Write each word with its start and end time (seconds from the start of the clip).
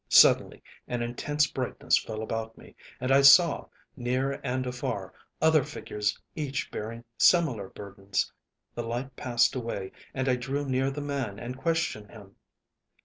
"Suddenly 0.09 0.63
an 0.87 1.03
intense 1.03 1.45
brightness 1.45 1.95
fell 1.99 2.23
about 2.23 2.57
me 2.57 2.75
and 2.99 3.11
I 3.11 3.21
saw, 3.21 3.67
near 3.95 4.41
and 4.43 4.65
afar, 4.65 5.13
other 5.39 5.63
figures 5.63 6.19
each 6.35 6.71
bearing 6.71 7.03
similar 7.19 7.69
burdens. 7.69 8.33
The 8.73 8.81
light 8.81 9.15
passed 9.15 9.53
away, 9.55 9.91
and 10.15 10.27
I 10.27 10.37
drew 10.37 10.67
near 10.67 10.89
the 10.89 11.01
man 11.01 11.37
and 11.37 11.55
questioned 11.55 12.09
him. 12.09 12.35